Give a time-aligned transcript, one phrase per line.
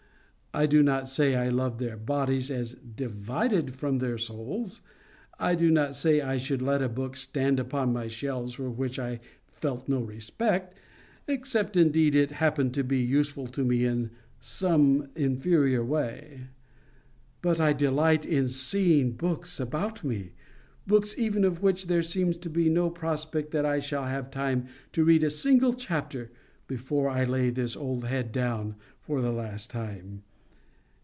[0.53, 4.81] I do not say I love their bodies as DIVIDED from their souls;
[5.39, 8.99] I do not say I should let a book stand upon my shelves for which
[8.99, 10.77] I felt no respect,
[11.25, 14.11] except indeed it happened to be useful to me in
[14.41, 16.47] some inferior way.
[17.41, 20.33] But I delight in seeing books about me,
[20.85, 24.67] books even of which there seems to be no prospect that I shall have time
[24.91, 26.29] to read a single chapter
[26.67, 30.23] before I lay this old head down for the last time.